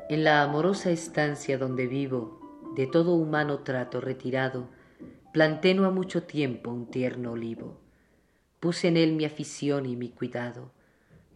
En 0.09 0.25
la 0.25 0.43
amorosa 0.43 0.91
estancia 0.91 1.59
donde 1.59 1.87
vivo, 1.87 2.40
de 2.75 2.87
todo 2.87 3.15
humano 3.15 3.61
trato 3.61 4.01
retirado, 4.01 4.69
planté 5.33 5.75
no 5.75 5.87
a 5.87 5.91
mucho 5.91 6.23
tiempo 6.23 6.71
un 6.71 6.91
tierno 6.91 7.33
olivo. 7.33 7.81
Puse 8.61 8.89
en 8.89 8.97
él 8.97 9.13
mi 9.13 9.25
afición 9.25 9.87
y 9.87 9.97
mi 9.97 10.11
cuidado. 10.11 10.73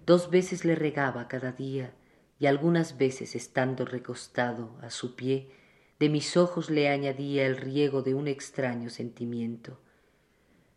Dos 0.07 0.31
veces 0.31 0.65
le 0.65 0.75
regaba 0.75 1.29
cada 1.29 1.53
día, 1.53 1.95
y 2.39 2.47
algunas 2.47 2.99
veces 2.99 3.35
estando 3.35 3.85
recostado 3.85 4.77
a 4.83 4.91
su 4.91 5.17
pie, 5.17 5.51
de 5.99 6.09
mis 6.09 6.37
ojos 6.37 6.71
le 6.71 6.89
añadía 6.89 7.47
el 7.47 7.57
riego 7.57 8.03
de 8.03 8.15
un 8.15 8.29
extraño 8.29 8.91
sentimiento. 8.91 9.79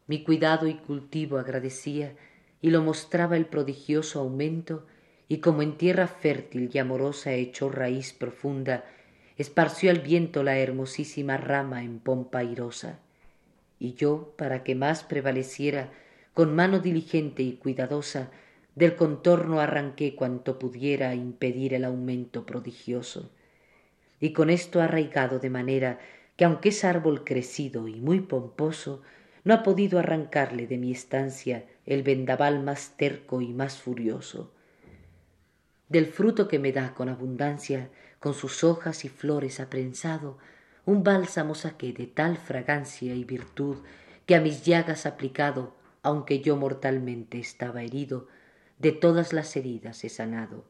Mi 0.05 0.23
cuidado 0.23 0.67
y 0.67 0.75
cultivo 0.75 1.37
agradecía, 1.37 2.15
y 2.61 2.69
lo 2.69 2.81
mostraba 2.81 3.37
el 3.37 3.45
prodigioso 3.45 4.19
aumento 4.19 4.85
y 5.27 5.39
como 5.39 5.61
en 5.61 5.77
tierra 5.77 6.07
fértil 6.07 6.69
y 6.73 6.77
amorosa 6.79 7.33
echó 7.33 7.69
raíz 7.69 8.13
profunda, 8.13 8.85
esparció 9.37 9.91
al 9.91 9.99
viento 9.99 10.43
la 10.43 10.57
hermosísima 10.57 11.37
rama 11.37 11.83
en 11.83 11.99
pompa 11.99 12.39
airosa. 12.39 12.99
Y 13.79 13.93
yo, 13.93 14.33
para 14.37 14.63
que 14.63 14.75
más 14.75 15.03
prevaleciera, 15.03 15.91
con 16.33 16.55
mano 16.55 16.79
diligente 16.79 17.43
y 17.43 17.53
cuidadosa, 17.53 18.31
del 18.75 18.95
contorno 18.95 19.59
arranqué 19.59 20.15
cuanto 20.15 20.59
pudiera 20.59 21.15
impedir 21.15 21.73
el 21.73 21.85
aumento 21.85 22.45
prodigioso. 22.45 23.31
Y 24.19 24.33
con 24.33 24.49
esto 24.49 24.81
arraigado 24.81 25.39
de 25.39 25.49
manera 25.49 25.99
que 26.35 26.45
aunque 26.45 26.69
es 26.69 26.83
árbol 26.83 27.23
crecido 27.23 27.87
y 27.87 27.99
muy 27.99 28.21
pomposo, 28.21 29.01
no 29.43 29.53
ha 29.53 29.63
podido 29.63 29.97
arrancarle 29.97 30.67
de 30.67 30.77
mi 30.77 30.91
estancia 30.91 31.65
el 31.85 32.03
vendaval 32.03 32.63
más 32.63 32.95
terco 32.97 33.41
y 33.41 33.53
más 33.53 33.77
furioso 33.77 34.51
del 35.89 36.07
fruto 36.07 36.47
que 36.47 36.59
me 36.59 36.71
da 36.71 36.93
con 36.93 37.09
abundancia, 37.09 37.89
con 38.19 38.33
sus 38.33 38.63
hojas 38.63 39.05
y 39.05 39.09
flores 39.09 39.59
aprensado, 39.59 40.37
un 40.85 41.03
bálsamo 41.03 41.55
saqué 41.55 41.93
de 41.93 42.07
tal 42.07 42.37
fragancia 42.37 43.13
y 43.13 43.23
virtud 43.23 43.77
que 44.25 44.35
a 44.35 44.41
mis 44.41 44.63
llagas 44.63 45.05
aplicado, 45.05 45.75
aunque 46.01 46.41
yo 46.41 46.55
mortalmente 46.55 47.39
estaba 47.39 47.83
herido, 47.83 48.27
de 48.79 48.91
todas 48.91 49.33
las 49.33 49.55
heridas 49.55 50.03
he 50.03 50.09
sanado. 50.09 50.65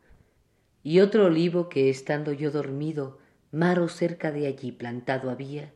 Y 0.83 0.99
otro 1.01 1.25
olivo 1.25 1.69
que 1.69 1.89
estando 1.89 2.31
yo 2.31 2.51
dormido, 2.51 3.19
maro 3.51 3.87
cerca 3.89 4.31
de 4.31 4.47
allí 4.47 4.71
plantado 4.71 5.29
había, 5.29 5.71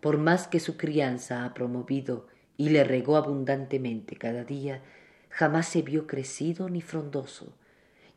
por 0.00 0.18
más 0.18 0.48
que 0.48 0.60
su 0.60 0.76
crianza 0.76 1.44
ha 1.44 1.54
promovido 1.54 2.26
y 2.56 2.70
le 2.70 2.84
regó 2.84 3.16
abundantemente 3.16 4.16
cada 4.16 4.44
día, 4.44 4.82
jamás 5.30 5.68
se 5.68 5.82
vio 5.82 6.06
crecido 6.06 6.68
ni 6.68 6.80
frondoso, 6.80 7.52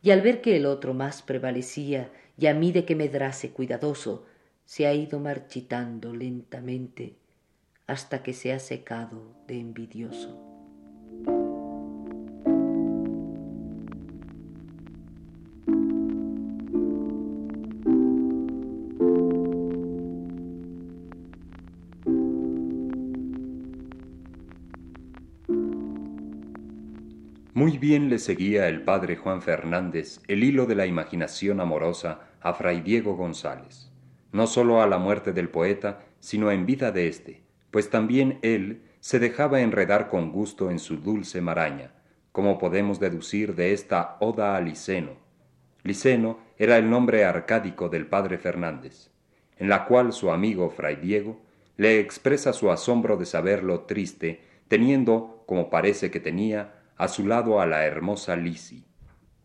y 0.02 0.10
al 0.10 0.22
ver 0.22 0.40
que 0.40 0.56
el 0.56 0.66
otro 0.66 0.94
más 0.94 1.22
prevalecía 1.22 2.10
y 2.40 2.46
a 2.46 2.54
mí 2.54 2.72
de 2.72 2.86
que 2.86 2.96
medrase 2.96 3.50
cuidadoso, 3.50 4.24
se 4.64 4.86
ha 4.86 4.94
ido 4.94 5.20
marchitando 5.20 6.14
lentamente 6.14 7.16
hasta 7.86 8.22
que 8.22 8.32
se 8.32 8.54
ha 8.54 8.58
secado 8.58 9.36
de 9.46 9.60
envidioso. 9.60 10.46
Muy 27.52 27.76
bien 27.76 28.08
le 28.08 28.18
seguía 28.18 28.66
el 28.68 28.80
padre 28.80 29.16
Juan 29.16 29.42
Fernández 29.42 30.22
el 30.26 30.42
hilo 30.42 30.64
de 30.64 30.74
la 30.74 30.86
imaginación 30.86 31.60
amorosa 31.60 32.29
a 32.40 32.54
fray 32.54 32.80
Diego 32.80 33.16
González, 33.16 33.90
no 34.32 34.46
sólo 34.46 34.82
a 34.82 34.86
la 34.86 34.98
muerte 34.98 35.32
del 35.32 35.48
poeta, 35.48 36.00
sino 36.20 36.50
en 36.50 36.66
vida 36.66 36.92
de 36.92 37.08
éste, 37.08 37.42
pues 37.70 37.90
también 37.90 38.38
él 38.42 38.82
se 39.00 39.18
dejaba 39.18 39.60
enredar 39.60 40.08
con 40.08 40.32
gusto 40.32 40.70
en 40.70 40.78
su 40.78 40.98
dulce 40.98 41.40
maraña, 41.40 41.92
como 42.32 42.58
podemos 42.58 43.00
deducir 43.00 43.54
de 43.54 43.72
esta 43.72 44.16
Oda 44.20 44.56
a 44.56 44.60
Liceno. 44.60 45.12
Liceno 45.82 46.38
era 46.58 46.76
el 46.76 46.90
nombre 46.90 47.24
arcádico 47.24 47.88
del 47.88 48.06
padre 48.06 48.38
Fernández, 48.38 49.10
en 49.56 49.68
la 49.68 49.86
cual 49.86 50.12
su 50.12 50.30
amigo 50.30 50.70
fray 50.70 50.96
Diego 50.96 51.40
le 51.76 51.98
expresa 51.98 52.52
su 52.52 52.70
asombro 52.70 53.16
de 53.16 53.24
saberlo 53.24 53.80
triste, 53.80 54.42
teniendo, 54.68 55.44
como 55.46 55.70
parece 55.70 56.10
que 56.10 56.20
tenía, 56.20 56.74
a 56.96 57.08
su 57.08 57.26
lado 57.26 57.60
a 57.60 57.66
la 57.66 57.86
hermosa 57.86 58.36
Lisi. 58.36 58.84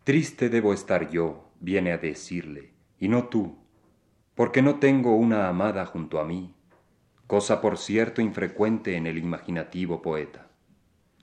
Triste 0.04 0.50
debo 0.50 0.74
estar 0.74 1.10
yo, 1.10 1.50
viene 1.62 1.94
a 1.94 1.98
decirle, 1.98 2.75
y 3.00 3.08
no 3.08 3.28
tú, 3.28 3.58
porque 4.36 4.62
no 4.62 4.80
tengo 4.80 5.16
una 5.16 5.48
amada 5.48 5.86
junto 5.86 6.20
a 6.20 6.26
mí, 6.26 6.54
cosa 7.28 7.62
por 7.62 7.78
cierto 7.78 8.22
infrecuente 8.22 8.96
en 8.96 9.08
el 9.08 9.18
imaginativo 9.18 10.02
poeta. 10.02 10.48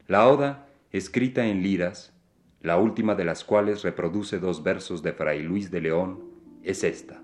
La 0.06 0.28
oda, 0.28 0.68
escrita 0.90 1.46
en 1.46 1.62
liras, 1.62 2.12
la 2.60 2.78
última 2.78 3.14
de 3.14 3.24
las 3.24 3.44
cuales 3.44 3.82
reproduce 3.82 4.38
dos 4.38 4.62
versos 4.62 5.02
de 5.02 5.12
Fray 5.12 5.42
Luis 5.42 5.70
de 5.70 5.80
León, 5.80 6.22
es 6.62 6.84
esta. 6.84 7.22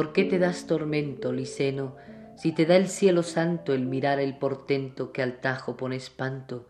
¿Por 0.00 0.14
qué 0.14 0.24
te 0.24 0.38
das 0.38 0.66
tormento, 0.66 1.30
Liceno, 1.30 1.94
si 2.34 2.52
te 2.52 2.64
da 2.64 2.76
el 2.76 2.88
cielo 2.88 3.22
santo 3.22 3.74
el 3.74 3.84
mirar 3.84 4.18
el 4.18 4.38
portento 4.38 5.12
que 5.12 5.20
al 5.20 5.42
tajo 5.42 5.76
pone 5.76 5.96
espanto 5.96 6.66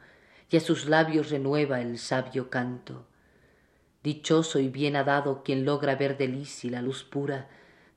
y 0.51 0.57
a 0.57 0.61
sus 0.61 0.87
labios 0.87 1.31
renueva 1.31 1.81
el 1.81 1.99
sabio 1.99 2.51
canto? 2.51 3.07
Dichoso 4.03 4.59
y 4.59 4.69
bien 4.69 4.97
ha 4.97 5.05
dado 5.05 5.45
quien 5.45 5.65
logra 5.65 5.95
ver 5.95 6.19
de 6.19 6.27
Lisi 6.27 6.71
la 6.71 6.83
luz 6.83 7.05
pura, 7.05 7.49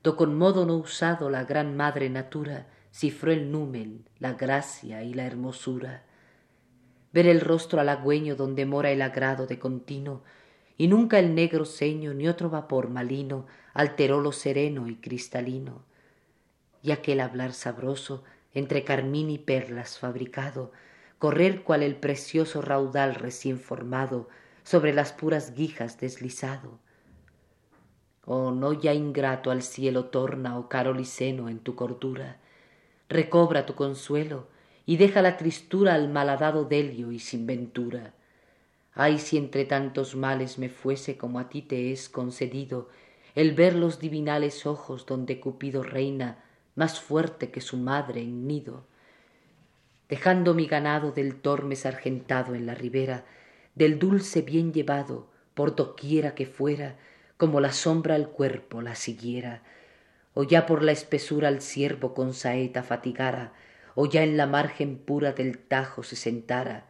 do 0.04 0.14
con 0.14 0.38
modo 0.38 0.66
no 0.66 0.76
usado 0.76 1.28
la 1.30 1.42
gran 1.42 1.76
madre 1.76 2.08
natura 2.10 2.68
cifró 2.92 3.32
el 3.32 3.50
numen, 3.50 4.08
la 4.20 4.34
gracia 4.34 5.02
y 5.02 5.14
la 5.14 5.26
hermosura. 5.26 6.04
Ver 7.12 7.26
el 7.26 7.40
rostro 7.40 7.80
halagüeño 7.80 8.36
donde 8.36 8.66
mora 8.66 8.92
el 8.92 9.02
agrado 9.02 9.48
de 9.48 9.58
continuo, 9.58 10.22
y 10.76 10.88
nunca 10.88 11.18
el 11.18 11.34
negro 11.34 11.64
ceño 11.64 12.14
ni 12.14 12.28
otro 12.28 12.50
vapor 12.50 12.88
malino 12.88 13.46
alteró 13.72 14.20
lo 14.20 14.32
sereno 14.32 14.88
y 14.88 14.96
cristalino. 14.96 15.82
Y 16.82 16.90
aquel 16.90 17.20
hablar 17.20 17.52
sabroso 17.52 18.24
entre 18.52 18.84
carmín 18.84 19.30
y 19.30 19.38
perlas 19.38 19.98
fabricado 19.98 20.72
correr 21.18 21.62
cual 21.62 21.82
el 21.82 21.96
precioso 21.96 22.60
raudal 22.60 23.14
recién 23.14 23.58
formado 23.58 24.28
sobre 24.62 24.92
las 24.92 25.12
puras 25.12 25.54
guijas 25.54 25.98
deslizado. 25.98 26.78
Oh 28.26 28.50
no 28.50 28.72
ya 28.72 28.92
ingrato 28.94 29.50
al 29.50 29.62
cielo 29.62 30.06
torna 30.06 30.58
oh 30.58 30.68
caro 30.68 30.92
liceno 30.92 31.48
en 31.48 31.60
tu 31.60 31.76
cordura. 31.76 32.38
Recobra 33.08 33.66
tu 33.66 33.74
consuelo 33.74 34.48
y 34.86 34.96
deja 34.96 35.22
la 35.22 35.36
tristura 35.36 35.94
al 35.94 36.10
malhadado 36.10 36.64
Delio 36.64 37.12
y 37.12 37.18
sin 37.18 37.46
ventura. 37.46 38.14
Ay, 38.94 39.18
si 39.18 39.36
entre 39.36 39.64
tantos 39.64 40.14
males 40.14 40.58
me 40.58 40.68
fuese 40.68 41.16
como 41.16 41.40
a 41.40 41.48
ti 41.48 41.62
te 41.62 41.90
es 41.90 42.08
concedido 42.08 42.88
el 43.34 43.52
ver 43.52 43.74
los 43.74 43.98
divinales 43.98 44.66
ojos 44.66 45.06
donde 45.06 45.40
Cupido 45.40 45.82
reina 45.82 46.44
más 46.76 47.00
fuerte 47.00 47.50
que 47.50 47.60
su 47.60 47.76
madre 47.76 48.20
en 48.20 48.46
nido. 48.46 48.84
Dejando 50.08 50.54
mi 50.54 50.66
ganado 50.66 51.10
del 51.10 51.36
torme 51.36 51.74
sargentado 51.74 52.54
en 52.54 52.66
la 52.66 52.74
ribera, 52.74 53.24
del 53.74 53.98
dulce 53.98 54.42
bien 54.42 54.72
llevado, 54.72 55.26
por 55.54 55.74
doquiera 55.74 56.34
que 56.34 56.46
fuera, 56.46 56.96
como 57.36 57.60
la 57.60 57.72
sombra 57.72 58.14
al 58.14 58.28
cuerpo 58.28 58.82
la 58.82 58.94
siguiera, 58.94 59.62
o 60.34 60.44
ya 60.44 60.66
por 60.66 60.82
la 60.82 60.92
espesura 60.92 61.48
al 61.48 61.60
ciervo 61.60 62.14
con 62.14 62.34
saeta 62.34 62.82
fatigara, 62.82 63.52
o 63.96 64.06
ya 64.06 64.22
en 64.22 64.36
la 64.36 64.46
margen 64.46 64.98
pura 64.98 65.32
del 65.32 65.58
Tajo 65.58 66.02
se 66.02 66.16
sentara, 66.16 66.86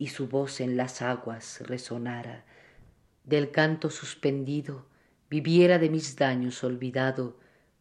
y 0.00 0.06
su 0.06 0.28
voz 0.28 0.62
en 0.62 0.78
las 0.78 1.02
aguas 1.02 1.60
resonara. 1.66 2.42
Del 3.24 3.50
canto 3.50 3.90
suspendido, 3.90 4.86
viviera 5.28 5.78
de 5.78 5.90
mis 5.90 6.16
daños 6.16 6.64
olvidado, 6.64 7.36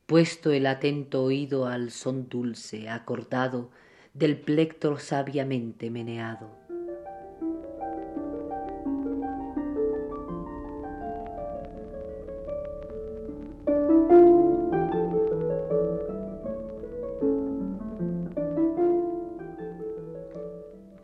puesto 0.06 0.52
el 0.52 0.66
atento 0.68 1.24
oído 1.24 1.66
al 1.66 1.92
son 1.92 2.28
dulce, 2.28 2.90
acordado, 2.90 3.72
del 4.14 4.38
plectro 4.38 5.00
sabiamente 5.00 5.90
meneado. 5.90 6.59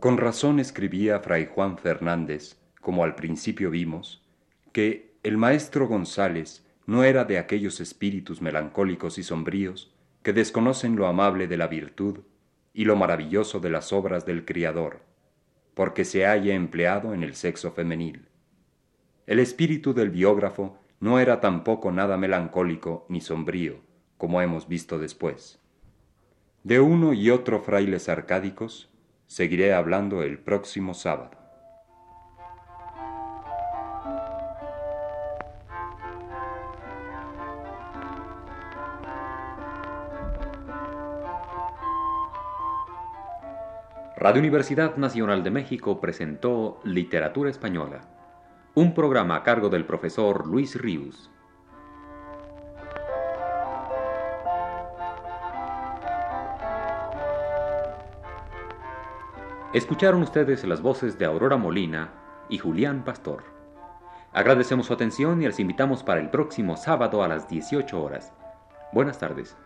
Con 0.06 0.20
razón 0.20 0.60
escribía 0.60 1.20
Fray 1.20 1.50
Juan 1.52 1.80
Fernández, 1.80 2.60
como 2.80 3.04
al 3.04 3.15
principio 3.15 3.72
vimos, 3.72 4.24
que 4.72 5.15
el 5.24 5.36
maestro 5.36 5.88
González 5.88 6.63
no 6.86 7.04
era 7.04 7.26
de 7.26 7.39
aquellos 7.39 7.80
espíritus 7.80 8.39
melancólicos 8.39 9.18
y 9.18 9.24
sombríos 9.24 9.96
que 10.22 10.32
desconocen 10.32 10.96
lo 10.96 11.08
amable 11.08 11.48
de 11.48 11.58
la 11.58 11.65
virtud 11.65 12.20
y 12.72 12.86
lo 12.86 12.96
maravilloso 12.96 13.60
de 13.60 13.72
las 13.72 13.91
obras 13.94 14.28
del 14.28 14.46
Criador, 14.46 15.02
porque 15.74 16.06
se 16.06 16.28
haya 16.28 16.54
empleado 16.54 17.15
en 17.15 17.24
el 17.24 17.34
sexo 17.34 17.72
femenil. 17.72 18.28
El 19.26 19.39
espíritu 19.39 19.96
del 19.96 20.12
biógrafo 20.12 20.78
no 21.00 21.18
era 21.18 21.41
tampoco 21.41 21.91
nada 21.91 22.15
melancólico 22.15 23.08
ni 23.10 23.22
sombrío, 23.22 23.78
como 24.20 24.39
hemos 24.39 24.68
visto 24.68 25.00
después. 25.00 25.60
De 26.63 26.80
uno 26.80 27.13
y 27.13 27.32
otro 27.32 27.60
frailes 27.60 28.08
arcádicos 28.08 28.91
Seguiré 29.28 29.74
hablando 29.74 30.22
el 30.22 30.40
próximo 30.40 30.94
sábado. 30.94 31.32
Radio 44.18 44.40
Universidad 44.40 44.96
Nacional 44.96 45.44
de 45.44 45.52
México 45.52 46.02
presentó 46.02 46.80
Literatura 46.84 47.50
Española, 47.50 48.02
un 48.74 48.96
programa 48.96 49.36
a 49.36 49.44
cargo 49.44 49.70
del 49.70 49.86
profesor 49.86 50.48
Luis 50.48 50.82
Ríos. 50.82 51.30
Escucharon 59.76 60.22
ustedes 60.24 60.64
las 60.64 60.82
voces 60.82 61.20
de 61.20 61.26
Aurora 61.26 61.58
Molina 61.58 62.14
y 62.48 62.60
Julián 62.60 63.04
Pastor. 63.04 63.44
Agradecemos 64.32 64.86
su 64.86 64.94
atención 64.94 65.42
y 65.42 65.48
les 65.48 65.60
invitamos 65.60 66.02
para 66.02 66.22
el 66.22 66.30
próximo 66.30 66.78
sábado 66.78 67.22
a 67.22 67.28
las 67.28 67.50
18 67.50 68.02
horas. 68.02 68.32
Buenas 68.94 69.20
tardes. 69.20 69.58